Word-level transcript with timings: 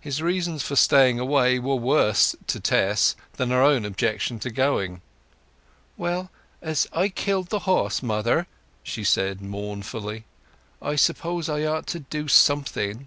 His 0.00 0.20
reasons 0.20 0.64
for 0.64 0.74
staying 0.74 1.20
away 1.20 1.60
were 1.60 1.76
worse 1.76 2.34
to 2.48 2.58
Tess 2.58 3.14
than 3.34 3.50
her 3.50 3.62
own 3.62 3.84
objections 3.84 4.42
to 4.42 4.50
going. 4.50 5.02
"Well, 5.96 6.32
as 6.60 6.88
I 6.92 7.08
killed 7.10 7.50
the 7.50 7.60
horse, 7.60 8.02
mother," 8.02 8.48
she 8.82 9.04
said 9.04 9.40
mournfully, 9.40 10.24
"I 10.82 10.96
suppose 10.96 11.48
I 11.48 11.62
ought 11.64 11.86
to 11.86 12.00
do 12.00 12.26
something. 12.26 13.06